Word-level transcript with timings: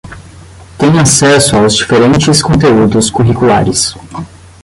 têm 0.79 0.97
acesso 0.99 1.55
aos 1.57 1.75
diferentes 1.75 2.41
conteúdos 2.41 3.11
curriculares 3.11 3.95